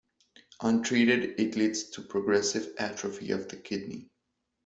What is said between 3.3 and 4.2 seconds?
the kidney.